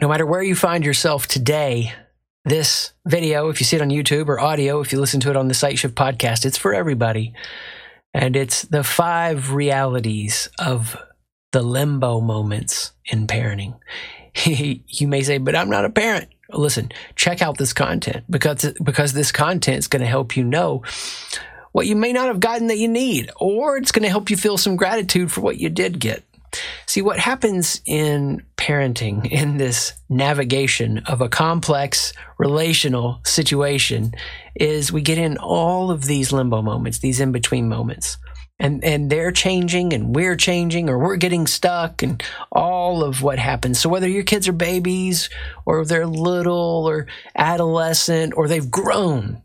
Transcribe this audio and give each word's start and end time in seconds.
No 0.00 0.08
matter 0.08 0.24
where 0.24 0.42
you 0.42 0.54
find 0.54 0.84
yourself 0.84 1.26
today, 1.26 1.92
this 2.44 2.92
video, 3.06 3.50
if 3.50 3.60
you 3.60 3.66
see 3.66 3.76
it 3.76 3.82
on 3.82 3.90
YouTube 3.90 4.28
or 4.28 4.40
audio, 4.40 4.80
if 4.80 4.90
you 4.92 4.98
listen 4.98 5.20
to 5.20 5.30
it 5.30 5.36
on 5.36 5.48
the 5.48 5.54
Sight 5.54 5.78
Shift 5.78 5.94
podcast, 5.94 6.46
it's 6.46 6.56
for 6.56 6.72
everybody. 6.72 7.34
And 8.14 8.34
it's 8.34 8.62
the 8.62 8.84
five 8.84 9.52
realities 9.52 10.48
of 10.58 10.96
the 11.52 11.62
limbo 11.62 12.20
moments 12.20 12.92
in 13.04 13.26
parenting. 13.26 13.78
you 14.44 15.08
may 15.08 15.22
say, 15.22 15.36
but 15.36 15.54
I'm 15.54 15.70
not 15.70 15.84
a 15.84 15.90
parent. 15.90 16.28
Listen, 16.50 16.90
check 17.14 17.42
out 17.42 17.58
this 17.58 17.74
content 17.74 18.24
because, 18.30 18.72
because 18.82 19.12
this 19.12 19.30
content 19.30 19.78
is 19.78 19.88
going 19.88 20.02
to 20.02 20.08
help 20.08 20.36
you 20.36 20.44
know 20.44 20.82
what 21.72 21.86
you 21.86 21.96
may 21.96 22.12
not 22.12 22.26
have 22.26 22.40
gotten 22.40 22.66
that 22.68 22.78
you 22.78 22.88
need, 22.88 23.30
or 23.36 23.76
it's 23.76 23.92
going 23.92 24.02
to 24.02 24.08
help 24.08 24.30
you 24.30 24.36
feel 24.36 24.58
some 24.58 24.76
gratitude 24.76 25.32
for 25.32 25.40
what 25.40 25.58
you 25.58 25.68
did 25.68 25.98
get. 25.98 26.22
See, 26.92 27.00
what 27.00 27.18
happens 27.18 27.80
in 27.86 28.42
parenting, 28.58 29.26
in 29.32 29.56
this 29.56 29.94
navigation 30.10 30.98
of 31.06 31.22
a 31.22 31.28
complex 31.30 32.12
relational 32.38 33.22
situation, 33.24 34.12
is 34.54 34.92
we 34.92 35.00
get 35.00 35.16
in 35.16 35.38
all 35.38 35.90
of 35.90 36.04
these 36.04 36.32
limbo 36.32 36.60
moments, 36.60 36.98
these 36.98 37.18
in 37.18 37.32
between 37.32 37.66
moments. 37.66 38.18
And, 38.60 38.84
and 38.84 39.08
they're 39.08 39.32
changing 39.32 39.94
and 39.94 40.14
we're 40.14 40.36
changing 40.36 40.90
or 40.90 40.98
we're 40.98 41.16
getting 41.16 41.46
stuck 41.46 42.02
and 42.02 42.22
all 42.52 43.02
of 43.02 43.22
what 43.22 43.38
happens. 43.38 43.80
So 43.80 43.88
whether 43.88 44.06
your 44.06 44.24
kids 44.24 44.46
are 44.46 44.52
babies 44.52 45.30
or 45.64 45.86
they're 45.86 46.06
little 46.06 46.84
or 46.86 47.06
adolescent 47.34 48.34
or 48.36 48.48
they've 48.48 48.70
grown, 48.70 49.40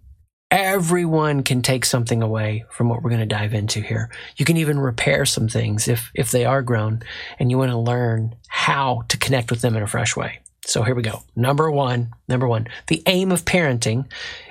everyone 0.50 1.44
can 1.44 1.62
take 1.62 1.86
something 1.86 2.22
away 2.22 2.66
from 2.70 2.90
what 2.90 3.02
we're 3.02 3.10
going 3.10 3.20
to 3.20 3.26
dive 3.26 3.54
into 3.54 3.82
here. 3.82 4.10
You 4.38 4.46
can 4.46 4.58
even 4.58 4.80
repair 4.80 5.26
some 5.26 5.48
things 5.48 5.88
if 5.88 6.12
if 6.14 6.32
they 6.32 6.46
are 6.46 6.62
grown 6.62 7.04
and 7.40 7.52
you 7.52 7.58
want 7.58 7.72
to 7.72 7.78
learn 7.78 8.36
how 8.48 9.04
to 9.10 9.18
connect 9.18 9.52
with 9.52 9.62
them 9.62 9.76
in 9.76 9.84
a 9.84 9.88
fresh 9.88 10.16
way. 10.16 10.40
So 10.66 10.84
here 10.84 10.96
we 10.96 11.02
go. 11.02 11.24
Number 11.34 11.72
1, 11.72 12.14
number 12.28 12.46
1. 12.46 12.68
The 12.88 13.02
aim 13.06 13.32
of 13.32 13.46
parenting 13.46 14.06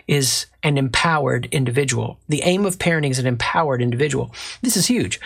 is 0.09 0.47
an 0.63 0.79
empowered 0.79 1.47
individual. 1.53 2.19
The 2.29 2.43
aim 2.43 2.65
of 2.65 2.79
parenting 2.79 3.11
is 3.11 3.19
an 3.19 3.27
empowered 3.27 3.83
individual. 3.83 4.35
This 4.63 4.79
is 4.79 4.87
huge. 4.87 5.21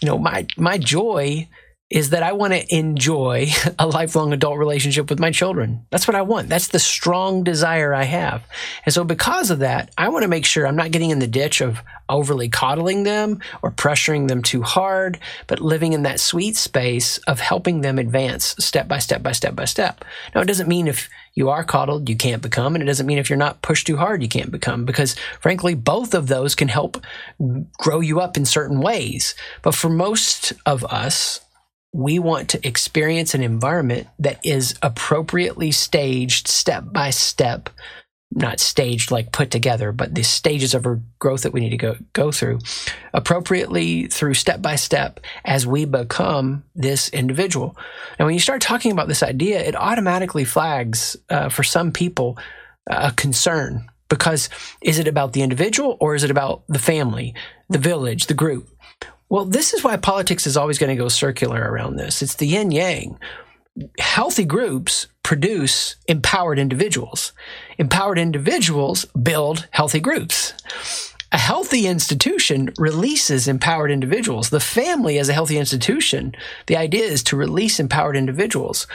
You 0.00 0.06
know, 0.06 0.18
my 0.18 0.46
my 0.56 0.78
joy 0.78 1.48
is 1.88 2.10
that 2.10 2.24
I 2.24 2.32
want 2.32 2.52
to 2.52 2.74
enjoy 2.74 3.46
a 3.78 3.86
lifelong 3.86 4.32
adult 4.32 4.58
relationship 4.58 5.08
with 5.08 5.20
my 5.20 5.30
children. 5.30 5.86
That's 5.90 6.08
what 6.08 6.16
I 6.16 6.22
want. 6.22 6.48
That's 6.48 6.68
the 6.68 6.80
strong 6.80 7.44
desire 7.44 7.94
I 7.94 8.04
have. 8.04 8.44
And 8.84 8.92
so, 8.92 9.04
because 9.04 9.50
of 9.50 9.60
that, 9.60 9.92
I 9.96 10.08
want 10.08 10.22
to 10.22 10.28
make 10.28 10.44
sure 10.44 10.66
I'm 10.66 10.76
not 10.76 10.90
getting 10.90 11.10
in 11.10 11.20
the 11.20 11.26
ditch 11.28 11.60
of 11.60 11.78
overly 12.08 12.48
coddling 12.48 13.04
them 13.04 13.40
or 13.62 13.70
pressuring 13.70 14.28
them 14.28 14.42
too 14.42 14.62
hard, 14.62 15.18
but 15.46 15.60
living 15.60 15.92
in 15.92 16.02
that 16.02 16.20
sweet 16.20 16.56
space 16.56 17.18
of 17.18 17.40
helping 17.40 17.80
them 17.80 17.98
advance 17.98 18.56
step 18.58 18.88
by 18.88 18.98
step 18.98 19.22
by 19.22 19.32
step 19.32 19.54
by 19.54 19.64
step. 19.64 20.04
Now, 20.34 20.40
it 20.40 20.46
doesn't 20.46 20.68
mean 20.68 20.88
if 20.88 21.08
you 21.34 21.50
are 21.50 21.64
coddled, 21.64 22.08
you 22.08 22.16
can't 22.16 22.42
become, 22.42 22.74
and 22.74 22.82
it 22.82 22.86
doesn't 22.86 23.06
mean 23.06 23.18
if 23.18 23.28
you're 23.28 23.36
not 23.36 23.62
pushed 23.62 23.86
too 23.86 23.96
hard, 23.96 24.22
you 24.22 24.28
can't 24.28 24.50
become, 24.50 24.84
because 24.84 25.14
frankly, 25.40 25.74
both 25.74 26.14
of 26.14 26.28
those 26.28 26.54
can 26.54 26.68
help 26.68 27.00
grow 27.78 28.00
you 28.00 28.20
up 28.20 28.36
in 28.36 28.44
certain 28.44 28.80
ways. 28.80 29.34
But 29.62 29.74
for 29.74 29.90
most 29.90 30.52
of 30.64 30.84
us, 30.84 31.40
we 31.92 32.18
want 32.18 32.50
to 32.50 32.66
experience 32.66 33.34
an 33.34 33.42
environment 33.42 34.06
that 34.18 34.38
is 34.44 34.74
appropriately 34.82 35.72
staged 35.72 36.48
step 36.48 36.84
by 36.92 37.10
step 37.10 37.70
not 38.32 38.58
staged 38.58 39.10
like 39.10 39.32
put 39.32 39.50
together 39.50 39.92
but 39.92 40.14
the 40.14 40.22
stages 40.22 40.74
of 40.74 40.84
our 40.84 41.00
growth 41.18 41.42
that 41.42 41.52
we 41.52 41.60
need 41.60 41.70
to 41.70 41.76
go 41.76 41.96
go 42.12 42.32
through 42.32 42.58
appropriately 43.14 44.08
through 44.08 44.34
step 44.34 44.60
by 44.60 44.74
step 44.74 45.20
as 45.44 45.66
we 45.66 45.84
become 45.84 46.64
this 46.74 47.08
individual. 47.10 47.76
And 48.18 48.26
when 48.26 48.34
you 48.34 48.40
start 48.40 48.60
talking 48.60 48.90
about 48.90 49.08
this 49.08 49.22
idea 49.22 49.60
it 49.60 49.76
automatically 49.76 50.44
flags 50.44 51.16
uh, 51.30 51.48
for 51.48 51.62
some 51.62 51.92
people 51.92 52.36
a 52.88 53.12
concern 53.12 53.88
because 54.08 54.48
is 54.82 54.98
it 54.98 55.08
about 55.08 55.32
the 55.32 55.42
individual 55.42 55.96
or 56.00 56.14
is 56.14 56.24
it 56.24 56.30
about 56.30 56.62
the 56.68 56.78
family 56.78 57.34
the 57.68 57.78
village 57.78 58.26
the 58.26 58.34
group 58.34 58.68
well, 59.28 59.44
this 59.44 59.74
is 59.74 59.82
why 59.82 59.96
politics 59.96 60.46
is 60.46 60.56
always 60.56 60.78
going 60.78 60.96
to 60.96 61.02
go 61.02 61.08
circular 61.08 61.60
around 61.60 61.96
this. 61.96 62.22
It's 62.22 62.36
the 62.36 62.46
yin 62.46 62.70
yang. 62.70 63.18
Healthy 63.98 64.44
groups 64.44 65.08
produce 65.22 65.96
empowered 66.06 66.58
individuals. 66.58 67.32
Empowered 67.78 68.18
individuals 68.18 69.04
build 69.20 69.68
healthy 69.72 70.00
groups. 70.00 70.54
A 71.32 71.38
healthy 71.38 71.86
institution 71.86 72.72
releases 72.78 73.48
empowered 73.48 73.90
individuals. 73.90 74.50
The 74.50 74.60
family, 74.60 75.18
as 75.18 75.28
a 75.28 75.34
healthy 75.34 75.58
institution, 75.58 76.34
the 76.66 76.76
idea 76.76 77.04
is 77.04 77.24
to 77.24 77.36
release 77.36 77.80
empowered 77.80 78.16
individuals. 78.16 78.86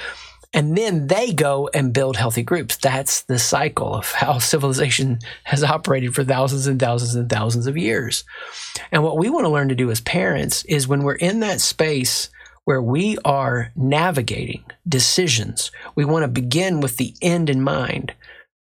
And 0.53 0.77
then 0.77 1.07
they 1.07 1.31
go 1.31 1.69
and 1.73 1.93
build 1.93 2.17
healthy 2.17 2.43
groups. 2.43 2.75
That's 2.77 3.21
the 3.23 3.39
cycle 3.39 3.95
of 3.95 4.11
how 4.11 4.37
civilization 4.39 5.19
has 5.45 5.63
operated 5.63 6.13
for 6.13 6.23
thousands 6.23 6.67
and 6.67 6.79
thousands 6.79 7.15
and 7.15 7.29
thousands 7.29 7.67
of 7.67 7.77
years. 7.77 8.23
And 8.91 9.03
what 9.03 9.17
we 9.17 9.29
want 9.29 9.45
to 9.45 9.49
learn 9.49 9.69
to 9.69 9.75
do 9.75 9.91
as 9.91 10.01
parents 10.01 10.65
is 10.65 10.87
when 10.87 11.03
we're 11.03 11.15
in 11.15 11.39
that 11.39 11.61
space 11.61 12.29
where 12.65 12.81
we 12.81 13.17
are 13.25 13.71
navigating 13.75 14.63
decisions, 14.87 15.71
we 15.95 16.05
want 16.05 16.23
to 16.23 16.27
begin 16.27 16.79
with 16.79 16.97
the 16.97 17.15
end 17.21 17.49
in 17.49 17.61
mind 17.61 18.13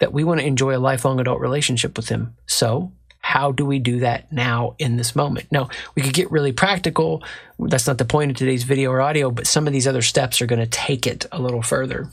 that 0.01 0.13
we 0.13 0.25
want 0.25 0.41
to 0.41 0.47
enjoy 0.47 0.77
a 0.77 0.79
lifelong 0.79 1.21
adult 1.21 1.41
relationship 1.41 1.97
with 1.97 2.07
them. 2.07 2.35
So 2.47 2.93
how 3.25 3.53
do 3.53 3.65
we 3.65 3.79
do 3.79 4.01
that 4.01 4.31
now 4.31 4.77
in 4.79 4.99
this 4.99 5.17
moment? 5.17 5.51
Now, 5.51 5.71
we 5.95 6.03
could 6.03 6.13
get 6.13 6.31
really 6.31 6.53
practical. 6.53 7.25
That's 7.59 7.87
not 7.87 7.97
the 7.97 8.05
point 8.05 8.31
of 8.31 8.37
today's 8.37 8.65
video 8.65 8.91
or 8.91 9.01
audio, 9.01 9.31
but 9.31 9.47
some 9.47 9.67
of 9.67 9.73
these 9.73 9.89
other 9.89 10.03
steps 10.03 10.43
are 10.43 10.47
going 10.47 10.61
to 10.61 10.67
take 10.67 11.07
it 11.07 11.25
a 11.33 11.41
little 11.41 11.63
further. 11.63 12.11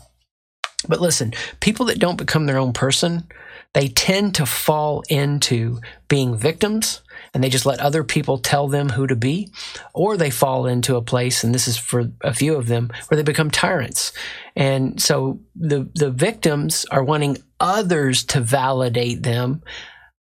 But 0.87 1.01
listen, 1.01 1.33
people 1.59 1.87
that 1.87 1.99
don't 1.99 2.17
become 2.17 2.45
their 2.45 2.57
own 2.57 2.71
person, 2.71 3.27
they 3.73 3.89
tend 3.89 4.35
to 4.35 4.45
fall 4.45 5.03
into 5.09 5.81
being 6.07 6.37
victims 6.37 7.01
and 7.33 7.43
they 7.43 7.49
just 7.49 7.65
let 7.65 7.81
other 7.81 8.05
people 8.05 8.37
tell 8.37 8.69
them 8.69 8.87
who 8.87 9.05
to 9.05 9.15
be, 9.15 9.51
or 9.93 10.15
they 10.15 10.29
fall 10.29 10.65
into 10.65 10.95
a 10.95 11.01
place, 11.01 11.43
and 11.43 11.53
this 11.53 11.67
is 11.67 11.77
for 11.77 12.09
a 12.21 12.33
few 12.33 12.55
of 12.55 12.67
them, 12.67 12.89
where 13.07 13.17
they 13.17 13.23
become 13.23 13.51
tyrants. 13.51 14.13
And 14.55 15.01
so 15.01 15.41
the, 15.55 15.89
the 15.93 16.09
victims 16.09 16.85
are 16.89 17.03
wanting 17.03 17.37
others 17.59 18.23
to 18.25 18.39
validate 18.39 19.23
them 19.23 19.61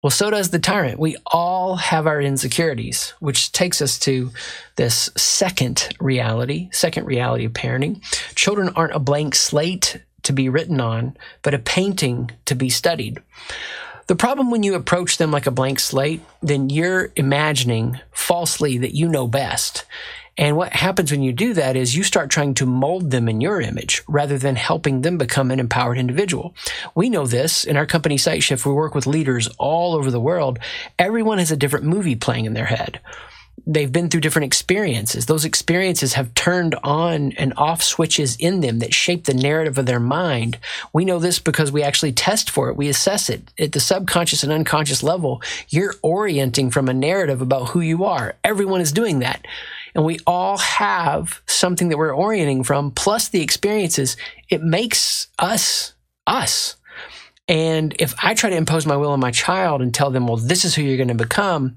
well, 0.02 0.10
so 0.10 0.30
does 0.30 0.50
the 0.50 0.60
tyrant. 0.60 1.00
We 1.00 1.16
all 1.26 1.74
have 1.76 2.06
our 2.06 2.20
insecurities, 2.20 3.14
which 3.18 3.50
takes 3.50 3.82
us 3.82 3.98
to 4.00 4.30
this 4.76 5.10
second 5.16 5.88
reality, 5.98 6.68
second 6.70 7.06
reality 7.06 7.44
of 7.44 7.52
parenting. 7.52 8.00
Children 8.36 8.70
aren't 8.76 8.94
a 8.94 9.00
blank 9.00 9.34
slate 9.34 10.00
to 10.22 10.32
be 10.32 10.48
written 10.48 10.80
on, 10.80 11.16
but 11.42 11.54
a 11.54 11.58
painting 11.58 12.30
to 12.44 12.54
be 12.54 12.70
studied. 12.70 13.18
The 14.06 14.16
problem 14.16 14.50
when 14.50 14.62
you 14.62 14.74
approach 14.74 15.18
them 15.18 15.32
like 15.32 15.46
a 15.46 15.50
blank 15.50 15.80
slate, 15.80 16.22
then 16.42 16.70
you're 16.70 17.10
imagining 17.16 18.00
falsely 18.12 18.78
that 18.78 18.94
you 18.94 19.08
know 19.08 19.26
best. 19.26 19.84
And 20.38 20.56
what 20.56 20.72
happens 20.72 21.10
when 21.10 21.22
you 21.22 21.32
do 21.32 21.52
that 21.54 21.76
is 21.76 21.96
you 21.96 22.04
start 22.04 22.30
trying 22.30 22.54
to 22.54 22.66
mold 22.66 23.10
them 23.10 23.28
in 23.28 23.40
your 23.40 23.60
image 23.60 24.02
rather 24.08 24.38
than 24.38 24.56
helping 24.56 25.02
them 25.02 25.18
become 25.18 25.50
an 25.50 25.60
empowered 25.60 25.98
individual. 25.98 26.54
We 26.94 27.10
know 27.10 27.26
this 27.26 27.64
in 27.64 27.76
our 27.76 27.86
company 27.86 28.16
Sight 28.16 28.42
Shift. 28.42 28.64
We 28.64 28.72
work 28.72 28.94
with 28.94 29.06
leaders 29.06 29.48
all 29.58 29.94
over 29.94 30.10
the 30.10 30.20
world. 30.20 30.60
Everyone 30.98 31.38
has 31.38 31.50
a 31.50 31.56
different 31.56 31.86
movie 31.86 32.16
playing 32.16 32.44
in 32.44 32.54
their 32.54 32.66
head 32.66 33.00
they've 33.68 33.92
been 33.92 34.08
through 34.08 34.22
different 34.22 34.46
experiences. 34.46 35.26
Those 35.26 35.44
experiences 35.44 36.14
have 36.14 36.34
turned 36.34 36.74
on 36.82 37.32
and 37.32 37.52
off 37.56 37.82
switches 37.82 38.34
in 38.36 38.60
them 38.60 38.78
that 38.78 38.94
shape 38.94 39.24
the 39.24 39.34
narrative 39.34 39.76
of 39.76 39.86
their 39.86 40.00
mind. 40.00 40.58
We 40.92 41.04
know 41.04 41.18
this 41.18 41.38
because 41.38 41.70
we 41.70 41.82
actually 41.82 42.12
test 42.12 42.50
for 42.50 42.70
it. 42.70 42.76
We 42.76 42.88
assess 42.88 43.28
it 43.28 43.52
at 43.58 43.72
the 43.72 43.80
subconscious 43.80 44.42
and 44.42 44.52
unconscious 44.52 45.02
level. 45.02 45.42
You're 45.68 45.94
orienting 46.02 46.70
from 46.70 46.88
a 46.88 46.94
narrative 46.94 47.42
about 47.42 47.70
who 47.70 47.80
you 47.80 48.04
are. 48.04 48.36
Everyone 48.42 48.80
is 48.80 48.90
doing 48.90 49.18
that. 49.18 49.44
And 49.94 50.04
we 50.04 50.18
all 50.26 50.58
have 50.58 51.40
something 51.46 51.88
that 51.88 51.98
we're 51.98 52.14
orienting 52.14 52.64
from, 52.64 52.90
plus 52.90 53.28
the 53.28 53.42
experiences. 53.42 54.16
It 54.48 54.62
makes 54.62 55.28
us 55.38 55.94
us. 56.26 56.76
And 57.48 57.96
if 57.98 58.14
I 58.22 58.34
try 58.34 58.50
to 58.50 58.56
impose 58.56 58.84
my 58.84 58.96
will 58.96 59.12
on 59.12 59.20
my 59.20 59.30
child 59.30 59.80
and 59.80 59.94
tell 59.94 60.10
them, 60.10 60.26
well, 60.26 60.36
this 60.36 60.66
is 60.66 60.74
who 60.74 60.82
you're 60.82 60.98
going 60.98 61.08
to 61.08 61.14
become, 61.14 61.76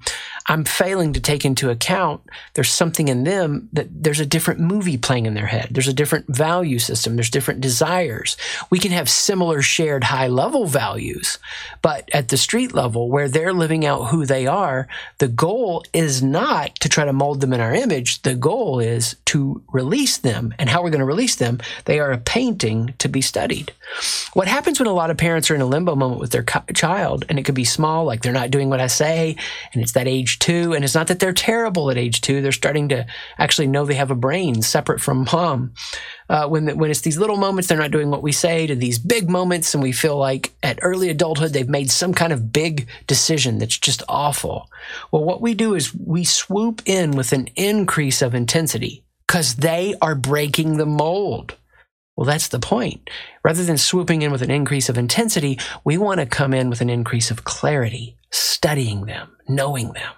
I'm 0.51 0.65
failing 0.65 1.13
to 1.13 1.21
take 1.21 1.45
into 1.45 1.69
account 1.69 2.19
there's 2.56 2.69
something 2.69 3.07
in 3.07 3.24
them 3.24 3.69
that 3.71 3.88
there's 3.89 4.19
a 4.19 4.25
different 4.25 4.59
movie 4.59 4.98
playing 4.98 5.25
in 5.25 5.33
their 5.33 5.45
head. 5.45 5.69
There's 5.71 5.88
a 5.88 5.94
different 5.94 6.27
value 6.27 6.77
system. 6.77 7.15
There's 7.15 7.30
different 7.30 7.62
desires. 7.62 8.36
We 8.69 8.77
can 8.77 8.92
have 8.92 9.09
similar 9.09 9.62
shared 9.62 10.03
high 10.03 10.27
level 10.27 10.65
values, 10.65 11.39
but 11.81 12.09
at 12.13 12.27
the 12.27 12.36
street 12.36 12.74
level 12.74 13.09
where 13.09 13.30
they're 13.30 13.53
living 13.53 13.86
out 13.86 14.09
who 14.09 14.25
they 14.25 14.45
are, 14.45 14.89
the 15.19 15.30
goal 15.30 15.86
is 15.94 16.21
not 16.21 16.75
to 16.81 16.89
try 16.89 17.06
to 17.06 17.13
mold 17.13 17.39
them 17.39 17.53
in 17.53 17.62
our 17.62 17.74
image. 17.74 18.21
The 18.24 18.36
goal 18.36 18.81
is 18.81 19.15
to 19.27 19.63
release 19.71 20.18
them. 20.18 20.53
And 20.59 20.69
how 20.69 20.83
we're 20.83 20.89
going 20.89 21.00
to 21.00 21.06
release 21.06 21.38
them, 21.38 21.62
they 21.86 22.01
are 22.01 22.12
a 22.12 22.18
painting 22.18 22.94
to 22.98 23.07
be 23.07 23.21
studied. 23.21 23.71
What 24.33 24.50
happens 24.50 24.81
when 24.81 24.88
a 24.88 24.94
lot 24.94 25.12
of 25.12 25.18
parents 25.18 25.50
are 25.50 25.56
in 25.56 25.62
a 25.62 25.65
limbo 25.65 25.95
moment 25.95 26.19
with 26.19 26.31
their 26.31 26.44
child, 26.74 27.24
and 27.30 27.39
it 27.39 27.44
could 27.44 27.56
be 27.56 27.63
small, 27.63 28.03
like 28.03 28.21
they're 28.21 28.33
not 28.33 28.51
doing 28.51 28.69
what 28.69 28.81
I 28.81 28.88
say, 28.88 29.38
and 29.71 29.81
it's 29.81 29.94
that 29.94 30.09
age 30.09 30.39
two. 30.41 30.73
And 30.73 30.83
it's 30.83 30.95
not 30.95 31.07
that 31.07 31.19
they're 31.19 31.31
terrible 31.31 31.89
at 31.89 31.97
age 31.97 32.19
two. 32.19 32.41
They're 32.41 32.51
starting 32.51 32.89
to 32.89 33.05
actually 33.38 33.67
know 33.67 33.85
they 33.85 33.95
have 33.95 34.11
a 34.11 34.15
brain 34.15 34.61
separate 34.61 34.99
from 34.99 35.25
mom. 35.31 35.73
Uh, 36.29 36.47
when, 36.47 36.77
when 36.77 36.91
it's 36.91 37.01
these 37.01 37.17
little 37.17 37.38
moments, 37.38 37.67
they're 37.67 37.77
not 37.77 37.91
doing 37.91 38.09
what 38.09 38.23
we 38.23 38.31
say 38.31 38.67
to 38.67 38.75
these 38.75 38.99
big 38.99 39.29
moments. 39.29 39.73
And 39.73 39.81
we 39.81 39.93
feel 39.93 40.17
like 40.17 40.53
at 40.61 40.79
early 40.81 41.09
adulthood, 41.09 41.53
they've 41.53 41.69
made 41.69 41.89
some 41.89 42.13
kind 42.13 42.33
of 42.33 42.51
big 42.51 42.89
decision 43.07 43.59
that's 43.59 43.77
just 43.77 44.03
awful. 44.09 44.69
Well, 45.11 45.23
what 45.23 45.41
we 45.41 45.53
do 45.53 45.75
is 45.75 45.95
we 45.95 46.25
swoop 46.25 46.81
in 46.85 47.11
with 47.11 47.31
an 47.31 47.47
increase 47.55 48.21
of 48.21 48.35
intensity 48.35 49.05
because 49.27 49.55
they 49.55 49.95
are 50.01 50.15
breaking 50.15 50.75
the 50.75 50.85
mold. 50.85 51.55
Well, 52.17 52.25
that's 52.25 52.49
the 52.49 52.59
point. 52.59 53.09
Rather 53.43 53.63
than 53.63 53.77
swooping 53.77 54.21
in 54.21 54.31
with 54.31 54.41
an 54.41 54.51
increase 54.51 54.89
of 54.89 54.97
intensity, 54.97 55.57
we 55.83 55.97
want 55.97 56.19
to 56.19 56.25
come 56.25 56.53
in 56.53 56.69
with 56.69 56.81
an 56.81 56.89
increase 56.89 57.31
of 57.31 57.45
clarity, 57.45 58.17
studying 58.31 59.05
them, 59.05 59.35
knowing 59.47 59.93
them. 59.93 60.13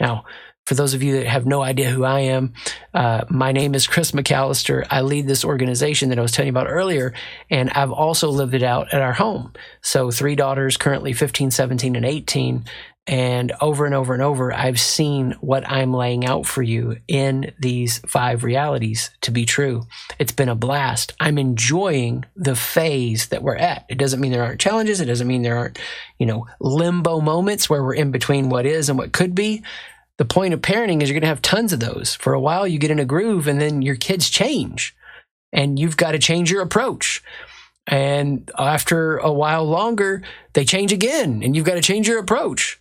Now, 0.00 0.24
for 0.66 0.74
those 0.74 0.94
of 0.94 1.02
you 1.02 1.14
that 1.14 1.26
have 1.26 1.46
no 1.46 1.62
idea 1.62 1.90
who 1.90 2.04
I 2.04 2.20
am, 2.20 2.52
uh, 2.94 3.24
my 3.28 3.50
name 3.50 3.74
is 3.74 3.86
Chris 3.86 4.12
McAllister. 4.12 4.86
I 4.88 5.00
lead 5.00 5.26
this 5.26 5.44
organization 5.44 6.10
that 6.10 6.18
I 6.18 6.22
was 6.22 6.32
telling 6.32 6.46
you 6.46 6.52
about 6.52 6.70
earlier, 6.70 7.12
and 7.50 7.70
I've 7.70 7.90
also 7.90 8.30
lived 8.30 8.54
it 8.54 8.62
out 8.62 8.92
at 8.94 9.00
our 9.00 9.12
home. 9.12 9.52
So, 9.82 10.10
three 10.10 10.36
daughters, 10.36 10.76
currently 10.76 11.12
15, 11.12 11.50
17, 11.50 11.96
and 11.96 12.06
18. 12.06 12.64
And 13.06 13.52
over 13.60 13.86
and 13.86 13.94
over 13.94 14.14
and 14.14 14.22
over, 14.22 14.52
I've 14.52 14.78
seen 14.78 15.32
what 15.40 15.68
I'm 15.68 15.92
laying 15.92 16.24
out 16.26 16.46
for 16.46 16.62
you 16.62 16.98
in 17.08 17.52
these 17.58 17.98
five 18.06 18.44
realities 18.44 19.10
to 19.22 19.30
be 19.30 19.46
true. 19.46 19.86
It's 20.18 20.32
been 20.32 20.48
a 20.48 20.54
blast. 20.54 21.14
I'm 21.18 21.38
enjoying 21.38 22.24
the 22.36 22.54
phase 22.54 23.28
that 23.28 23.42
we're 23.42 23.56
at. 23.56 23.86
It 23.88 23.98
doesn't 23.98 24.20
mean 24.20 24.30
there 24.30 24.44
aren't 24.44 24.60
challenges. 24.60 25.00
It 25.00 25.06
doesn't 25.06 25.26
mean 25.26 25.42
there 25.42 25.58
aren't, 25.58 25.78
you 26.18 26.26
know, 26.26 26.46
limbo 26.60 27.20
moments 27.20 27.68
where 27.68 27.82
we're 27.82 27.94
in 27.94 28.12
between 28.12 28.48
what 28.48 28.66
is 28.66 28.88
and 28.88 28.98
what 28.98 29.12
could 29.12 29.34
be. 29.34 29.62
The 30.18 30.24
point 30.26 30.54
of 30.54 30.60
parenting 30.60 31.02
is 31.02 31.08
you're 31.08 31.14
going 31.14 31.22
to 31.22 31.28
have 31.28 31.42
tons 31.42 31.72
of 31.72 31.80
those. 31.80 32.14
For 32.14 32.34
a 32.34 32.40
while, 32.40 32.68
you 32.68 32.78
get 32.78 32.90
in 32.90 32.98
a 32.98 33.06
groove 33.06 33.48
and 33.48 33.60
then 33.60 33.82
your 33.82 33.96
kids 33.96 34.28
change 34.28 34.94
and 35.52 35.78
you've 35.78 35.96
got 35.96 36.12
to 36.12 36.18
change 36.18 36.50
your 36.50 36.62
approach. 36.62 37.24
And 37.86 38.48
after 38.58 39.16
a 39.16 39.32
while 39.32 39.64
longer, 39.64 40.22
they 40.52 40.64
change 40.64 40.92
again 40.92 41.42
and 41.42 41.56
you've 41.56 41.64
got 41.64 41.74
to 41.74 41.80
change 41.80 42.06
your 42.06 42.20
approach. 42.20 42.79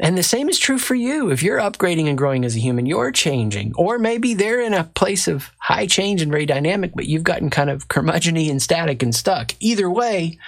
And 0.00 0.16
the 0.16 0.22
same 0.22 0.48
is 0.48 0.58
true 0.58 0.78
for 0.78 0.94
you. 0.94 1.30
If 1.30 1.42
you're 1.42 1.58
upgrading 1.58 2.08
and 2.08 2.16
growing 2.16 2.44
as 2.44 2.54
a 2.54 2.60
human, 2.60 2.86
you're 2.86 3.10
changing. 3.10 3.72
Or 3.76 3.98
maybe 3.98 4.34
they're 4.34 4.60
in 4.60 4.72
a 4.72 4.84
place 4.84 5.26
of 5.26 5.50
high 5.58 5.86
change 5.86 6.22
and 6.22 6.30
very 6.30 6.46
dynamic, 6.46 6.92
but 6.94 7.06
you've 7.06 7.24
gotten 7.24 7.50
kind 7.50 7.68
of 7.68 7.88
curmudgeony 7.88 8.48
and 8.48 8.62
static 8.62 9.02
and 9.02 9.12
stuck. 9.12 9.54
Either 9.58 9.90
way, 9.90 10.38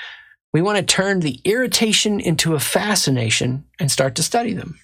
we 0.53 0.63
want 0.63 0.79
to 0.79 0.85
turn 0.85 1.21
the 1.21 1.41
irritation 1.45 2.21
into 2.21 2.55
a 2.55 2.61
fascination 2.61 3.65
and 3.81 3.91
start 3.91 4.15
to 4.17 4.23
study 4.23 4.55
them. 4.55 4.79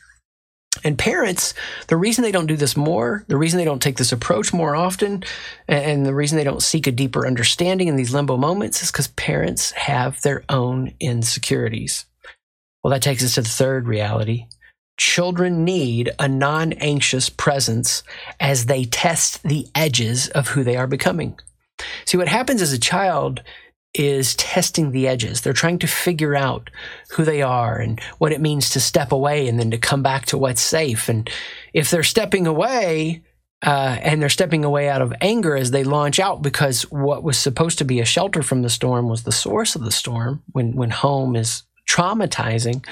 And 0.85 0.99
parents, 0.99 1.55
the 1.87 1.97
reason 1.97 2.23
they 2.23 2.33
don't 2.33 2.47
do 2.47 2.57
this 2.57 2.77
more, 2.77 3.25
the 3.29 3.39
reason 3.39 3.59
they 3.59 3.65
don't 3.65 3.81
take 3.81 3.97
this 3.97 4.13
approach 4.13 4.53
more 4.53 4.77
often, 4.77 5.25
and 5.69 6.05
the 6.05 6.15
reason 6.15 6.37
they 6.37 6.45
don't 6.45 6.63
seek 6.63 6.87
a 6.87 6.93
deeper 6.93 7.27
understanding 7.27 7.89
in 7.89 7.97
these 7.97 8.13
limbo 8.13 8.37
moments 8.37 8.83
is 8.83 8.91
because 8.91 9.09
parents 9.09 9.71
have 9.73 10.21
their 10.23 10.45
own 10.49 10.93
insecurities. 11.01 12.05
Well, 12.83 12.93
that 12.93 13.03
takes 13.03 13.25
us 13.25 13.35
to 13.37 13.43
the 13.43 13.49
third 13.49 13.89
reality 13.89 14.47
Children 14.97 15.65
need 15.65 16.11
a 16.19 16.29
non 16.29 16.73
anxious 16.75 17.29
presence 17.29 18.03
as 18.41 18.67
they 18.67 18.85
test 18.85 19.43
the 19.43 19.67
edges 19.75 20.29
of 20.29 20.49
who 20.49 20.65
they 20.65 20.77
are 20.77 20.87
becoming. 20.87 21.39
See, 22.07 22.17
what 22.17 22.29
happens 22.29 22.63
as 22.63 22.73
a 22.73 22.79
child 22.79 23.43
is 23.95 24.35
testing 24.37 24.91
the 24.91 25.09
edges. 25.09 25.41
They're 25.41 25.53
trying 25.53 25.79
to 25.81 25.87
figure 25.87 26.35
out 26.35 26.71
who 27.11 27.25
they 27.25 27.43
are 27.43 27.79
and 27.79 28.01
what 28.19 28.33
it 28.33 28.41
means 28.41 28.71
to 28.71 28.81
step 28.81 29.11
away 29.13 29.49
and 29.49 29.59
then 29.59 29.71
to 29.71 29.79
come 29.79 30.03
back 30.03 30.27
to 30.27 30.39
what's 30.39 30.61
safe. 30.61 31.09
And 31.09 31.29
if 31.73 31.91
they're 31.91 32.03
stepping 32.03 32.47
away, 32.47 33.23
uh, 33.65 33.99
and 34.03 34.21
they're 34.21 34.29
stepping 34.29 34.65
away 34.65 34.89
out 34.89 35.01
of 35.01 35.15
anger 35.21 35.57
as 35.57 35.71
they 35.71 35.83
launch 35.83 36.21
out 36.21 36.43
because 36.43 36.83
what 36.91 37.23
was 37.23 37.39
supposed 37.39 37.79
to 37.79 37.85
be 37.85 38.01
a 38.01 38.05
shelter 38.05 38.43
from 38.43 38.63
the 38.63 38.69
storm 38.69 39.09
was 39.09 39.23
the 39.23 39.33
source 39.33 39.75
of 39.75 39.83
the 39.83 39.91
storm 39.91 40.43
when, 40.53 40.77
when 40.77 40.91
home 40.91 41.35
is 41.35 41.63
traumatizing 41.89 42.85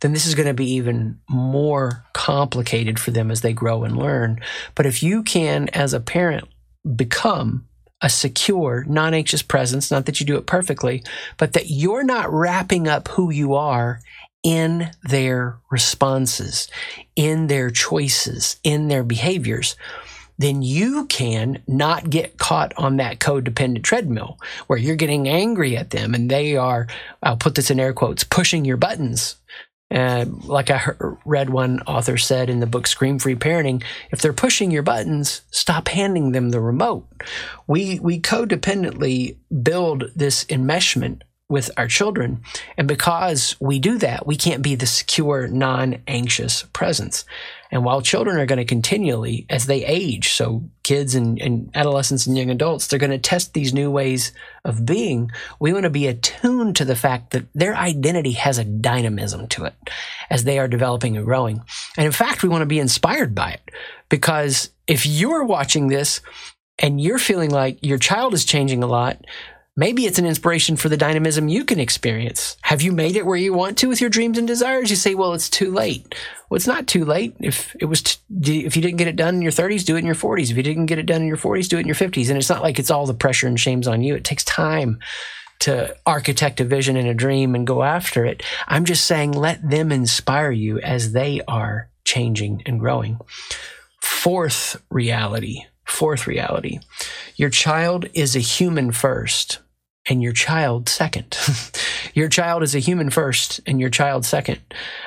then 0.00 0.12
this 0.12 0.26
is 0.26 0.34
going 0.34 0.48
to 0.48 0.54
be 0.54 0.72
even 0.72 1.18
more 1.28 2.04
complicated 2.12 2.98
for 2.98 3.10
them 3.10 3.30
as 3.30 3.40
they 3.40 3.52
grow 3.52 3.84
and 3.84 3.96
learn. 3.96 4.40
But 4.74 4.86
if 4.86 5.02
you 5.02 5.22
can, 5.22 5.68
as 5.70 5.92
a 5.92 6.00
parent, 6.00 6.48
become 6.96 7.66
a 8.00 8.08
secure, 8.08 8.84
non 8.88 9.14
anxious 9.14 9.42
presence, 9.42 9.90
not 9.90 10.06
that 10.06 10.20
you 10.20 10.26
do 10.26 10.36
it 10.36 10.46
perfectly, 10.46 11.02
but 11.36 11.52
that 11.54 11.70
you're 11.70 12.04
not 12.04 12.32
wrapping 12.32 12.86
up 12.86 13.08
who 13.08 13.30
you 13.30 13.54
are 13.54 14.00
in 14.44 14.90
their 15.02 15.58
responses, 15.70 16.68
in 17.16 17.48
their 17.48 17.70
choices, 17.70 18.56
in 18.62 18.88
their 18.88 19.02
behaviors, 19.02 19.74
then 20.38 20.62
you 20.62 21.06
can 21.06 21.60
not 21.66 22.08
get 22.08 22.38
caught 22.38 22.72
on 22.76 22.96
that 22.96 23.18
codependent 23.18 23.82
treadmill 23.82 24.38
where 24.68 24.78
you're 24.78 24.96
getting 24.96 25.28
angry 25.28 25.76
at 25.76 25.90
them 25.90 26.14
and 26.14 26.30
they 26.30 26.56
are, 26.56 26.86
I'll 27.22 27.36
put 27.36 27.56
this 27.56 27.70
in 27.70 27.80
air 27.80 27.92
quotes, 27.92 28.22
pushing 28.22 28.64
your 28.64 28.76
buttons 28.76 29.36
uh, 29.90 30.26
like 30.44 30.70
I 30.70 30.76
heard, 30.76 31.18
read 31.24 31.50
one 31.50 31.80
author 31.82 32.18
said 32.18 32.50
in 32.50 32.60
the 32.60 32.66
book 32.66 32.86
Scream 32.86 33.18
Free 33.18 33.34
Parenting, 33.34 33.82
if 34.10 34.20
they're 34.20 34.32
pushing 34.32 34.70
your 34.70 34.82
buttons, 34.82 35.42
stop 35.50 35.88
handing 35.88 36.32
them 36.32 36.50
the 36.50 36.60
remote. 36.60 37.06
We 37.66 37.98
we 38.00 38.20
codependently 38.20 39.36
build 39.62 40.10
this 40.14 40.44
enmeshment 40.44 41.22
with 41.48 41.70
our 41.76 41.88
children. 41.88 42.42
And 42.76 42.86
because 42.86 43.56
we 43.58 43.78
do 43.78 43.96
that, 43.98 44.26
we 44.26 44.36
can't 44.36 44.62
be 44.62 44.74
the 44.74 44.86
secure, 44.86 45.48
non 45.48 46.02
anxious 46.06 46.64
presence. 46.72 47.24
And 47.70 47.84
while 47.84 48.00
children 48.00 48.38
are 48.38 48.46
going 48.46 48.58
to 48.58 48.64
continually, 48.64 49.46
as 49.50 49.66
they 49.66 49.84
age, 49.84 50.32
so 50.32 50.62
kids 50.82 51.14
and, 51.14 51.40
and 51.40 51.70
adolescents 51.74 52.26
and 52.26 52.36
young 52.36 52.50
adults, 52.50 52.86
they're 52.86 52.98
going 52.98 53.10
to 53.10 53.18
test 53.18 53.52
these 53.52 53.74
new 53.74 53.90
ways 53.90 54.32
of 54.64 54.86
being. 54.86 55.30
We 55.60 55.72
want 55.72 55.84
to 55.84 55.90
be 55.90 56.06
attuned 56.06 56.76
to 56.76 56.84
the 56.84 56.96
fact 56.96 57.30
that 57.30 57.46
their 57.54 57.76
identity 57.76 58.32
has 58.32 58.58
a 58.58 58.64
dynamism 58.64 59.48
to 59.48 59.64
it 59.64 59.74
as 60.30 60.44
they 60.44 60.58
are 60.58 60.68
developing 60.68 61.16
and 61.16 61.26
growing. 61.26 61.62
And 61.96 62.06
in 62.06 62.12
fact, 62.12 62.42
we 62.42 62.48
want 62.48 62.62
to 62.62 62.66
be 62.66 62.78
inspired 62.78 63.34
by 63.34 63.52
it 63.52 63.70
because 64.08 64.70
if 64.86 65.04
you're 65.04 65.44
watching 65.44 65.88
this 65.88 66.22
and 66.78 67.00
you're 67.00 67.18
feeling 67.18 67.50
like 67.50 67.78
your 67.82 67.98
child 67.98 68.32
is 68.32 68.46
changing 68.46 68.82
a 68.82 68.86
lot, 68.86 69.22
Maybe 69.78 70.06
it's 70.06 70.18
an 70.18 70.26
inspiration 70.26 70.74
for 70.74 70.88
the 70.88 70.96
dynamism 70.96 71.46
you 71.46 71.64
can 71.64 71.78
experience. 71.78 72.56
Have 72.62 72.82
you 72.82 72.90
made 72.90 73.14
it 73.14 73.24
where 73.24 73.36
you 73.36 73.54
want 73.54 73.78
to 73.78 73.86
with 73.86 74.00
your 74.00 74.10
dreams 74.10 74.36
and 74.36 74.44
desires? 74.44 74.90
You 74.90 74.96
say, 74.96 75.14
well, 75.14 75.34
it's 75.34 75.48
too 75.48 75.70
late. 75.70 76.16
Well, 76.50 76.56
it's 76.56 76.66
not 76.66 76.88
too 76.88 77.04
late. 77.04 77.36
If 77.38 77.76
it 77.78 77.84
was, 77.84 78.02
t- 78.02 78.18
if 78.64 78.74
you 78.74 78.82
didn't 78.82 78.96
get 78.96 79.06
it 79.06 79.14
done 79.14 79.36
in 79.36 79.42
your 79.42 79.52
30s, 79.52 79.84
do 79.84 79.94
it 79.94 80.00
in 80.00 80.04
your 80.04 80.16
40s. 80.16 80.50
If 80.50 80.56
you 80.56 80.64
didn't 80.64 80.86
get 80.86 80.98
it 80.98 81.06
done 81.06 81.22
in 81.22 81.28
your 81.28 81.36
40s, 81.36 81.68
do 81.68 81.76
it 81.76 81.82
in 81.82 81.86
your 81.86 81.94
50s. 81.94 82.28
And 82.28 82.36
it's 82.36 82.48
not 82.48 82.60
like 82.60 82.80
it's 82.80 82.90
all 82.90 83.06
the 83.06 83.14
pressure 83.14 83.46
and 83.46 83.60
shame's 83.60 83.86
on 83.86 84.02
you. 84.02 84.16
It 84.16 84.24
takes 84.24 84.42
time 84.42 84.98
to 85.60 85.96
architect 86.04 86.58
a 86.58 86.64
vision 86.64 86.96
and 86.96 87.06
a 87.06 87.14
dream 87.14 87.54
and 87.54 87.64
go 87.64 87.84
after 87.84 88.24
it. 88.24 88.42
I'm 88.66 88.84
just 88.84 89.06
saying, 89.06 89.30
let 89.30 89.70
them 89.70 89.92
inspire 89.92 90.50
you 90.50 90.80
as 90.80 91.12
they 91.12 91.40
are 91.46 91.88
changing 92.02 92.64
and 92.66 92.80
growing. 92.80 93.20
Fourth 94.00 94.82
reality. 94.90 95.66
Fourth 95.84 96.26
reality. 96.26 96.80
Your 97.36 97.50
child 97.50 98.06
is 98.12 98.34
a 98.34 98.40
human 98.40 98.90
first 98.90 99.60
and 100.08 100.22
your 100.22 100.32
child 100.32 100.88
second. 100.88 101.36
your 102.14 102.28
child 102.28 102.62
is 102.62 102.74
a 102.74 102.80
human 102.80 103.10
first 103.10 103.60
and 103.66 103.80
your 103.80 103.90
child 103.90 104.24
second. 104.24 104.60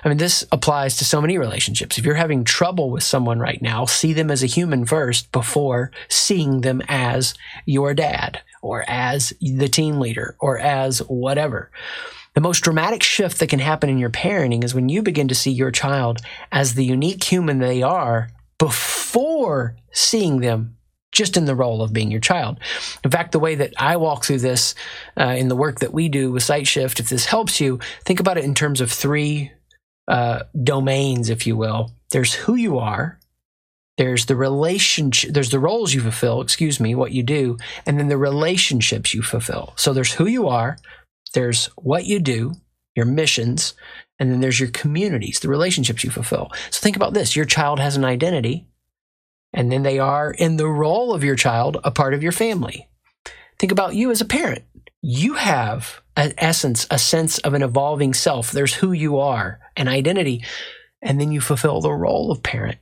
I 0.03 0.10
mean, 0.10 0.17
this 0.17 0.46
applies 0.51 0.98
to 0.98 1.05
so 1.05 1.22
many 1.22 1.38
relationships. 1.38 1.98
If 1.98 2.05
you're 2.05 2.15
having 2.15 2.43
trouble 2.43 2.91
with 2.91 3.03
someone 3.03 3.39
right 3.39 3.62
now, 3.62 3.86
see 3.86 4.13
them 4.13 4.31
as 4.31 4.43
a 4.43 4.48
human 4.48 4.86
first 4.86 5.31
before 5.31 5.91
seeing 6.08 6.62
them 6.62 6.81
as 6.88 7.34
your 7.65 7.93
dad 7.93 8.41
or 8.62 8.86
as 8.88 9.34
the 9.41 9.67
team 9.67 10.00
leader 10.00 10.36
or 10.39 10.60
as 10.60 11.00
whatever. 11.00 11.72
The 12.34 12.41
most 12.41 12.62
dramatic 12.62 13.03
shift 13.03 13.39
that 13.39 13.50
can 13.50 13.60
happen 13.60 13.89
in 13.89 13.98
your 13.98 14.10
parenting 14.10 14.63
is 14.63 14.74
when 14.74 14.88
you 14.88 15.01
begin 15.01 15.27
to 15.27 15.36
see 15.36 15.51
your 15.51 15.72
child 15.72 16.22
as 16.51 16.75
the 16.75 16.86
unique 16.86 17.24
human 17.24 17.60
they 17.60 17.84
are 17.84 18.29
before 18.58 19.75
seeing 19.91 20.39
them 20.39 20.77
just 21.12 21.38
in 21.38 21.46
the 21.46 21.56
role 21.56 21.82
of 21.82 21.94
being 21.94 22.12
your 22.12 22.22
child. 22.22 22.60
In 23.03 23.12
fact, 23.12 23.32
the 23.32 23.39
way 23.39 23.56
that 23.56 23.74
I 23.77 23.98
walk 23.98 24.24
through 24.24 24.39
this 24.39 24.75
uh, 25.20 25.36
in 25.38 25.48
the 25.48 25.56
work 25.56 25.80
that 25.80 25.94
we 25.94 26.10
do 26.10 26.32
with 26.32 26.44
SightShift, 26.44 27.00
if 27.00 27.10
this 27.10 27.25
helps 27.25 27.60
you, 27.60 27.80
think 28.06 28.20
about 28.20 28.38
it 28.38 28.46
in 28.46 28.53
terms 28.53 28.82
of 28.82 28.91
three 28.91 29.51
uh, 30.08 30.44
domains, 30.63 31.30
if 31.30 31.46
you 31.46 31.56
will. 31.56 31.91
There's 32.12 32.34
who 32.34 32.56
you 32.56 32.80
are. 32.80 33.20
There's 33.98 34.25
the 34.25 34.36
relationship, 34.36 35.34
there's 35.34 35.51
the 35.51 35.60
roles 35.60 35.94
you 35.94 36.01
fulfill, 36.01 36.41
excuse 36.41 36.80
me, 36.80 36.96
what 36.96 37.12
you 37.12 37.24
do, 37.24 37.58
and 37.86 38.00
then 38.00 38.08
the 38.08 38.18
relationships 38.18 39.13
you 39.13 39.22
fulfill. 39.22 39.74
So 39.75 39.94
there's 39.94 40.13
who 40.13 40.25
you 40.25 40.48
are, 40.48 40.77
there's 41.34 41.68
what 41.75 42.06
you 42.06 42.20
do, 42.20 42.53
your 42.96 43.06
missions, 43.06 43.74
and 44.18 44.32
then 44.32 44.39
there's 44.39 44.60
your 44.60 44.70
communities, 44.70 45.39
the 45.39 45.50
relationships 45.50 46.03
you 46.03 46.10
fulfill. 46.10 46.51
So 46.72 46.80
think 46.80 46.96
about 46.96 47.13
this 47.13 47.36
your 47.36 47.46
child 47.46 47.80
has 47.80 47.96
an 47.96 48.06
identity, 48.06 48.65
and 49.53 49.72
then 49.72 49.84
they 49.84 50.00
are, 50.00 50.31
in 50.31 50.58
the 50.58 50.67
role 50.67 51.13
of 51.13 51.24
your 51.24 51.36
child, 51.36 51.77
a 51.84 51.91
part 51.91 52.13
of 52.13 52.24
your 52.24 52.31
family. 52.31 52.88
Think 53.60 53.72
about 53.72 53.96
you 53.96 54.12
as 54.12 54.22
a 54.22 54.25
parent. 54.25 54.63
You 55.01 55.34
have 55.34 56.01
an 56.15 56.34
essence, 56.38 56.88
a 56.91 56.98
sense 57.00 57.38
of 57.39 57.53
an 57.53 57.63
evolving 57.63 58.13
self. 58.13 58.51
There's 58.51 58.74
who 58.75 58.91
you 58.91 59.20
are, 59.20 59.60
an 59.75 59.88
identity. 59.88 60.43
and 61.01 61.20
then 61.20 61.31
you 61.31 61.41
fulfill 61.41 61.81
the 61.81 61.91
role 61.91 62.31
of 62.31 62.43
parent 62.43 62.77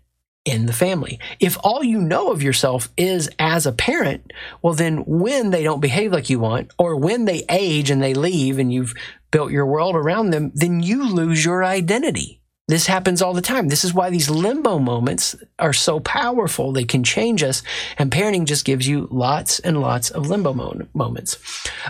in 0.46 0.66
the 0.66 0.74
family. 0.74 1.20
If 1.40 1.58
all 1.64 1.84
you 1.84 2.00
know 2.02 2.32
of 2.32 2.44
yourself 2.44 2.90
is 2.98 3.30
as 3.40 3.66
a 3.66 3.72
parent, 3.72 4.32
well, 4.62 4.74
then 4.74 5.04
when 5.06 5.52
they 5.52 5.64
don't 5.64 5.80
behave 5.80 6.12
like 6.12 6.30
you 6.30 6.40
want, 6.40 6.72
or 6.78 6.96
when 6.96 7.26
they 7.26 7.44
age 7.50 7.90
and 7.90 8.02
they 8.02 8.14
leave 8.14 8.58
and 8.60 8.72
you've 8.72 8.94
built 9.32 9.52
your 9.52 9.66
world 9.66 9.96
around 9.96 10.32
them, 10.32 10.52
then 10.56 10.82
you 10.82 11.08
lose 11.08 11.46
your 11.46 11.64
identity. 11.64 12.39
This 12.70 12.86
happens 12.86 13.20
all 13.20 13.34
the 13.34 13.42
time. 13.42 13.68
This 13.68 13.84
is 13.84 13.96
why 13.96 14.12
these 14.12 14.30
limbo 14.30 14.78
moments 14.78 15.36
are 15.58 15.74
so 15.74 16.00
powerful. 16.00 16.72
They 16.72 16.84
can 16.84 17.04
change 17.04 17.42
us, 17.42 17.64
and 17.98 18.12
parenting 18.12 18.46
just 18.46 18.64
gives 18.64 18.88
you 18.88 19.08
lots 19.10 19.58
and 19.60 19.82
lots 19.82 20.12
of 20.12 20.30
limbo 20.30 20.54
moments. 20.94 21.40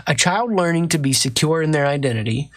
A 0.06 0.14
child 0.14 0.50
learning 0.50 0.88
to 0.88 0.98
be 0.98 1.12
secure 1.12 1.60
in 1.60 1.72
their 1.72 1.86
identity, 1.86 2.50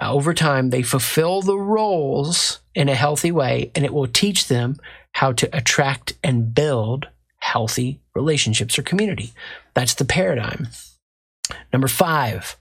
uh, 0.00 0.12
over 0.12 0.32
time, 0.32 0.70
they 0.70 0.82
fulfill 0.82 1.42
the 1.42 1.58
roles 1.58 2.60
in 2.76 2.88
a 2.88 2.94
healthy 2.94 3.32
way, 3.32 3.72
and 3.74 3.84
it 3.84 3.92
will 3.92 4.06
teach 4.06 4.46
them 4.46 4.76
how 5.10 5.32
to 5.32 5.48
attract 5.56 6.14
and 6.22 6.54
build 6.54 7.08
healthy 7.38 8.00
relationships 8.14 8.78
or 8.78 8.82
community. 8.82 9.32
That's 9.74 9.94
the 9.94 10.04
paradigm. 10.04 10.68
Number 11.72 11.88
five, 11.88 12.56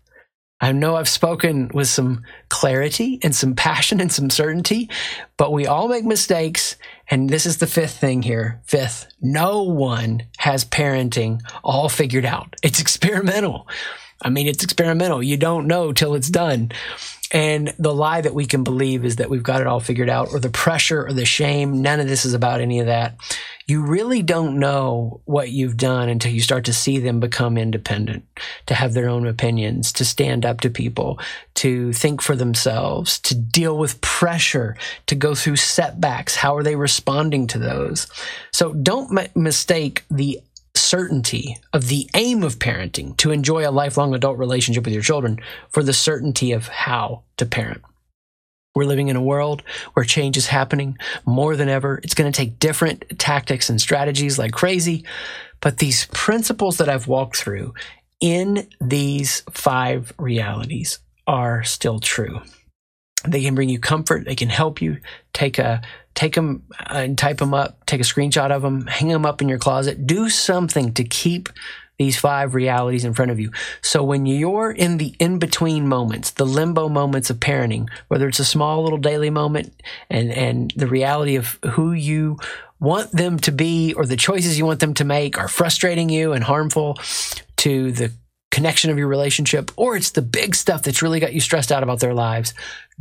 I 0.61 0.71
know 0.71 0.95
I've 0.95 1.09
spoken 1.09 1.69
with 1.73 1.89
some 1.89 2.23
clarity 2.49 3.19
and 3.21 3.35
some 3.35 3.53
passion 3.53 3.99
and 3.99 4.11
some 4.11 4.29
certainty, 4.29 4.89
but 5.35 5.51
we 5.51 5.67
all 5.67 5.89
make 5.89 6.05
mistakes. 6.05 6.77
And 7.09 7.29
this 7.29 7.45
is 7.45 7.57
the 7.57 7.67
fifth 7.67 7.97
thing 7.97 8.21
here. 8.21 8.61
Fifth, 8.65 9.07
no 9.21 9.63
one 9.63 10.23
has 10.37 10.63
parenting 10.63 11.41
all 11.63 11.89
figured 11.89 12.25
out. 12.25 12.55
It's 12.63 12.79
experimental. 12.79 13.67
I 14.21 14.29
mean, 14.29 14.47
it's 14.47 14.63
experimental. 14.63 15.21
You 15.21 15.35
don't 15.35 15.67
know 15.67 15.91
till 15.91 16.15
it's 16.15 16.29
done. 16.29 16.71
And 17.33 17.73
the 17.79 17.93
lie 17.93 18.21
that 18.21 18.35
we 18.35 18.45
can 18.45 18.63
believe 18.63 19.03
is 19.03 19.17
that 19.17 19.29
we've 19.29 19.43
got 19.43 19.59
it 19.59 19.67
all 19.67 19.79
figured 19.79 20.07
out, 20.07 20.29
or 20.31 20.39
the 20.39 20.49
pressure 20.49 21.05
or 21.05 21.11
the 21.11 21.25
shame. 21.25 21.81
None 21.81 21.99
of 21.99 22.07
this 22.07 22.25
is 22.25 22.33
about 22.33 22.61
any 22.61 22.79
of 22.79 22.85
that. 22.85 23.17
You 23.65 23.81
really 23.81 24.21
don't 24.21 24.59
know 24.59 25.21
what 25.25 25.51
you've 25.51 25.77
done 25.77 26.09
until 26.09 26.31
you 26.31 26.41
start 26.41 26.65
to 26.65 26.73
see 26.73 26.99
them 26.99 27.19
become 27.19 27.57
independent, 27.57 28.25
to 28.65 28.73
have 28.73 28.93
their 28.93 29.07
own 29.07 29.25
opinions, 29.25 29.93
to 29.93 30.05
stand 30.05 30.45
up 30.45 30.61
to 30.61 30.69
people, 30.69 31.19
to 31.55 31.93
think 31.93 32.21
for 32.21 32.35
themselves, 32.35 33.19
to 33.19 33.35
deal 33.35 33.77
with 33.77 34.01
pressure, 34.01 34.75
to 35.05 35.15
go 35.15 35.33
through 35.33 35.55
setbacks. 35.55 36.35
How 36.35 36.55
are 36.55 36.63
they 36.63 36.75
responding 36.75 37.47
to 37.47 37.59
those? 37.59 38.07
So 38.51 38.73
don't 38.73 39.17
m- 39.17 39.29
mistake 39.35 40.03
the 40.11 40.41
certainty 40.75 41.57
of 41.71 41.87
the 41.87 42.09
aim 42.15 42.43
of 42.43 42.59
parenting 42.59 43.15
to 43.17 43.31
enjoy 43.31 43.67
a 43.67 43.71
lifelong 43.71 44.13
adult 44.13 44.37
relationship 44.37 44.83
with 44.83 44.93
your 44.93 45.03
children 45.03 45.39
for 45.69 45.83
the 45.83 45.93
certainty 45.93 46.51
of 46.51 46.67
how 46.67 47.21
to 47.37 47.45
parent. 47.45 47.81
We're 48.75 48.85
living 48.85 49.09
in 49.09 49.15
a 49.15 49.21
world 49.21 49.61
where 49.93 50.03
change 50.03 50.35
is 50.35 50.47
happening 50.47 50.97
more 51.25 51.55
than 51.55 51.69
ever. 51.69 51.99
It's 52.03 52.15
going 52.15 52.31
to 52.31 52.35
take 52.35 52.57
different 52.57 53.19
tactics 53.19 53.69
and 53.69 53.79
strategies 53.79 54.39
like 54.39 54.51
crazy. 54.51 55.05
But 55.61 55.77
these 55.77 56.07
principles 56.07 56.77
that 56.77 56.89
I've 56.89 57.07
walked 57.07 57.37
through 57.37 57.73
in 58.19 58.67
these 58.81 59.41
five 59.51 60.11
realities 60.17 60.99
are 61.27 61.63
still 61.63 61.99
true. 61.99 62.41
They 63.25 63.41
can 63.43 63.55
bring 63.55 63.69
you 63.69 63.79
comfort. 63.79 64.25
They 64.25 64.35
can 64.35 64.49
help 64.49 64.81
you 64.81 64.97
take 65.33 65.59
a 65.59 65.81
take 66.15 66.35
them 66.35 66.63
uh, 66.79 66.93
and 66.95 67.17
type 67.17 67.37
them 67.37 67.53
up, 67.53 67.85
take 67.85 67.99
a 67.99 68.03
screenshot 68.03 68.51
of 68.51 68.61
them, 68.61 68.85
hang 68.87 69.07
them 69.07 69.25
up 69.25 69.41
in 69.41 69.49
your 69.49 69.57
closet, 69.57 70.05
do 70.05 70.29
something 70.29 70.93
to 70.93 71.03
keep 71.03 71.49
these 71.97 72.17
five 72.17 72.55
realities 72.55 73.05
in 73.05 73.13
front 73.13 73.31
of 73.31 73.39
you. 73.39 73.51
So 73.81 74.03
when 74.03 74.25
you're 74.25 74.71
in 74.71 74.97
the 74.97 75.15
in 75.19 75.39
between 75.39 75.87
moments, 75.87 76.31
the 76.31 76.45
limbo 76.45 76.89
moments 76.89 77.29
of 77.29 77.37
parenting, 77.37 77.89
whether 78.07 78.27
it's 78.27 78.39
a 78.39 78.45
small 78.45 78.83
little 78.83 78.97
daily 78.97 79.29
moment 79.29 79.73
and, 80.09 80.31
and 80.31 80.73
the 80.75 80.87
reality 80.87 81.35
of 81.35 81.59
who 81.71 81.93
you 81.93 82.39
want 82.79 83.11
them 83.11 83.37
to 83.39 83.51
be 83.51 83.93
or 83.93 84.05
the 84.05 84.17
choices 84.17 84.57
you 84.57 84.65
want 84.65 84.79
them 84.79 84.93
to 84.95 85.05
make 85.05 85.37
are 85.37 85.47
frustrating 85.47 86.09
you 86.09 86.33
and 86.33 86.43
harmful 86.43 86.97
to 87.57 87.91
the 87.93 88.11
connection 88.53 88.91
of 88.91 88.99
your 88.99 89.07
relationship, 89.07 89.71
or 89.75 89.97
it's 89.97 90.11
the 90.11 90.21
big 90.21 90.53
stuff 90.53 90.83
that's 90.83 91.01
really 91.01 91.19
got 91.19 91.33
you 91.33 91.41
stressed 91.41 91.71
out 91.71 91.81
about 91.81 91.99
their 91.99 92.13
lives, 92.13 92.53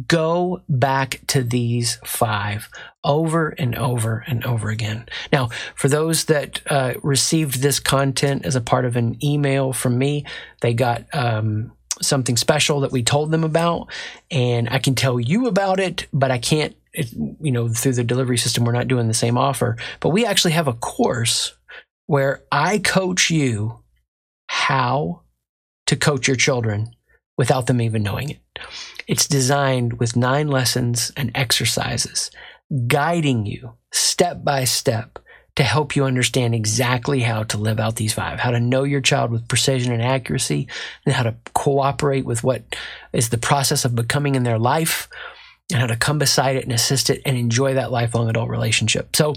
go 0.08 0.62
back 0.66 1.20
to 1.26 1.42
these 1.42 1.98
five 2.06 2.70
over 3.04 3.50
and 3.50 3.76
over 3.76 4.24
and 4.26 4.46
over 4.46 4.70
again. 4.70 5.06
Now, 5.30 5.50
for 5.74 5.88
those 5.88 6.24
that 6.24 6.62
uh, 6.70 6.94
received 7.02 7.60
this 7.60 7.80
content 7.80 8.46
as 8.46 8.56
a 8.56 8.62
part 8.62 8.86
of 8.86 8.96
an 8.96 9.22
email 9.22 9.74
from 9.74 9.98
me, 9.98 10.24
they 10.62 10.72
got 10.72 11.04
um, 11.12 11.72
something 12.00 12.38
special 12.38 12.80
that 12.80 12.92
we 12.92 13.02
told 13.02 13.30
them 13.30 13.44
about, 13.44 13.88
and 14.30 14.70
I 14.70 14.78
can 14.78 14.94
tell 14.94 15.20
you 15.20 15.48
about 15.48 15.78
it, 15.78 16.06
but 16.14 16.30
I 16.30 16.38
can't. 16.38 16.74
It, 16.94 17.12
you 17.12 17.52
know, 17.52 17.68
through 17.68 17.94
the 17.94 18.04
delivery 18.04 18.36
system, 18.38 18.64
we're 18.64 18.72
not 18.72 18.88
doing 18.88 19.08
the 19.08 19.14
same 19.14 19.38
offer, 19.38 19.76
but 20.00 20.10
we 20.10 20.26
actually 20.26 20.52
have 20.52 20.68
a 20.68 20.74
course 20.74 21.54
where 22.06 22.42
I 22.52 22.78
coach 22.78 23.30
you 23.30 23.80
how 24.46 25.21
to 25.86 25.96
coach 25.96 26.26
your 26.26 26.36
children 26.36 26.94
without 27.36 27.66
them 27.66 27.80
even 27.80 28.02
knowing 28.02 28.30
it. 28.30 28.40
It's 29.06 29.26
designed 29.26 29.94
with 29.94 30.16
nine 30.16 30.48
lessons 30.48 31.12
and 31.16 31.30
exercises, 31.34 32.30
guiding 32.86 33.46
you 33.46 33.74
step 33.90 34.44
by 34.44 34.64
step 34.64 35.18
to 35.54 35.62
help 35.62 35.94
you 35.94 36.04
understand 36.04 36.54
exactly 36.54 37.20
how 37.20 37.42
to 37.42 37.58
live 37.58 37.78
out 37.78 37.96
these 37.96 38.14
five, 38.14 38.40
how 38.40 38.50
to 38.50 38.60
know 38.60 38.84
your 38.84 39.02
child 39.02 39.30
with 39.30 39.48
precision 39.48 39.92
and 39.92 40.02
accuracy, 40.02 40.66
and 41.04 41.14
how 41.14 41.22
to 41.22 41.34
cooperate 41.54 42.24
with 42.24 42.42
what 42.42 42.62
is 43.12 43.28
the 43.28 43.38
process 43.38 43.84
of 43.84 43.94
becoming 43.94 44.34
in 44.34 44.44
their 44.44 44.58
life, 44.58 45.08
and 45.72 45.80
how 45.80 45.86
to 45.86 45.96
come 45.96 46.18
beside 46.18 46.56
it 46.56 46.64
and 46.64 46.72
assist 46.72 47.10
it 47.10 47.22
and 47.24 47.36
enjoy 47.36 47.74
that 47.74 47.90
lifelong 47.90 48.28
adult 48.28 48.48
relationship. 48.50 49.14
So, 49.16 49.34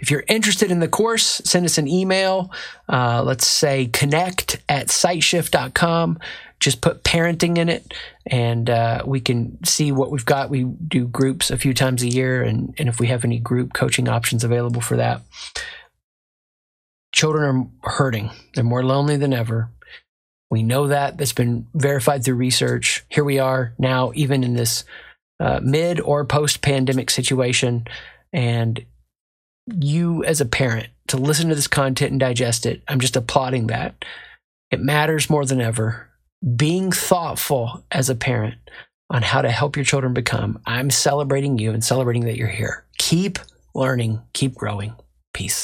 if 0.00 0.10
you're 0.10 0.24
interested 0.28 0.70
in 0.70 0.80
the 0.80 0.88
course, 0.88 1.40
send 1.44 1.64
us 1.64 1.78
an 1.78 1.88
email. 1.88 2.52
Uh, 2.88 3.22
let's 3.24 3.46
say 3.46 3.86
connect 3.86 4.60
at 4.68 4.88
sightshift.com. 4.88 6.18
Just 6.60 6.80
put 6.80 7.04
parenting 7.04 7.56
in 7.56 7.68
it, 7.68 7.94
and 8.26 8.68
uh, 8.68 9.02
we 9.06 9.20
can 9.20 9.64
see 9.64 9.92
what 9.92 10.10
we've 10.10 10.24
got. 10.24 10.50
We 10.50 10.64
do 10.64 11.06
groups 11.06 11.50
a 11.50 11.56
few 11.56 11.72
times 11.72 12.02
a 12.02 12.08
year, 12.08 12.42
and, 12.42 12.74
and 12.78 12.88
if 12.88 12.98
we 12.98 13.06
have 13.06 13.24
any 13.24 13.38
group 13.38 13.72
coaching 13.72 14.08
options 14.08 14.42
available 14.42 14.80
for 14.80 14.96
that. 14.96 15.22
Children 17.12 17.70
are 17.84 17.90
hurting, 17.92 18.30
they're 18.54 18.64
more 18.64 18.84
lonely 18.84 19.16
than 19.16 19.32
ever. 19.32 19.70
We 20.50 20.62
know 20.62 20.88
that. 20.88 21.18
That's 21.18 21.32
been 21.32 21.66
verified 21.74 22.24
through 22.24 22.36
research. 22.36 23.04
Here 23.08 23.24
we 23.24 23.38
are 23.38 23.74
now, 23.78 24.12
even 24.14 24.42
in 24.42 24.54
this 24.54 24.84
uh, 25.40 25.60
mid 25.62 26.00
or 26.00 26.24
post 26.24 26.62
pandemic 26.62 27.10
situation. 27.10 27.86
And 28.32 28.84
you, 29.66 30.24
as 30.24 30.40
a 30.40 30.46
parent, 30.46 30.88
to 31.08 31.16
listen 31.16 31.48
to 31.48 31.54
this 31.54 31.68
content 31.68 32.12
and 32.12 32.20
digest 32.20 32.66
it, 32.66 32.82
I'm 32.88 33.00
just 33.00 33.16
applauding 33.16 33.68
that. 33.68 34.04
It 34.70 34.80
matters 34.80 35.30
more 35.30 35.44
than 35.44 35.60
ever. 35.60 36.08
Being 36.56 36.92
thoughtful 36.92 37.84
as 37.90 38.10
a 38.10 38.14
parent 38.14 38.56
on 39.10 39.22
how 39.22 39.42
to 39.42 39.50
help 39.50 39.76
your 39.76 39.84
children 39.84 40.12
become. 40.12 40.60
I'm 40.66 40.90
celebrating 40.90 41.58
you 41.58 41.72
and 41.72 41.82
celebrating 41.82 42.24
that 42.26 42.36
you're 42.36 42.48
here. 42.48 42.84
Keep 42.98 43.38
learning, 43.74 44.20
keep 44.34 44.54
growing. 44.54 44.94
Peace. 45.32 45.56